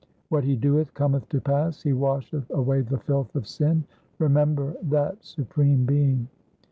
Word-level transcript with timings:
What 0.29 0.43
He 0.43 0.55
doeth 0.55 0.95
cometh 0.95 1.29
to 1.29 1.39
pass, 1.39 1.83
He 1.83 1.93
washeth 1.93 2.49
away 2.49 2.81
the 2.81 2.97
filth 2.97 3.35
of 3.35 3.45
sin; 3.45 3.83
remember 4.17 4.75
that 4.89 5.23
Supreme 5.23 5.85
Being. 5.85 6.27